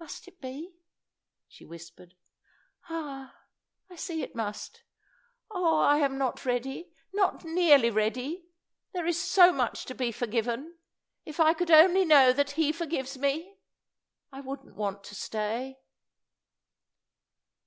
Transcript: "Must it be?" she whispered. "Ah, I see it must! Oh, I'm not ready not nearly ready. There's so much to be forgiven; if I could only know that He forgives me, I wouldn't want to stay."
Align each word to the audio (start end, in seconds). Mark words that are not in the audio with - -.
"Must 0.00 0.26
it 0.26 0.40
be?" 0.40 0.78
she 1.46 1.66
whispered. 1.66 2.16
"Ah, 2.88 3.36
I 3.90 3.96
see 3.96 4.22
it 4.22 4.34
must! 4.34 4.82
Oh, 5.50 5.80
I'm 5.80 6.16
not 6.16 6.46
ready 6.46 6.94
not 7.12 7.44
nearly 7.44 7.90
ready. 7.90 8.46
There's 8.94 9.20
so 9.20 9.52
much 9.52 9.84
to 9.84 9.94
be 9.94 10.10
forgiven; 10.10 10.78
if 11.26 11.38
I 11.38 11.52
could 11.52 11.70
only 11.70 12.06
know 12.06 12.32
that 12.32 12.52
He 12.52 12.72
forgives 12.72 13.18
me, 13.18 13.58
I 14.32 14.40
wouldn't 14.40 14.74
want 14.74 15.04
to 15.04 15.14
stay." 15.14 15.78